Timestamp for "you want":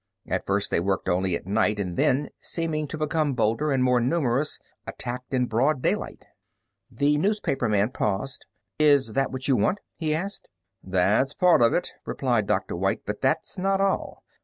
9.47-9.79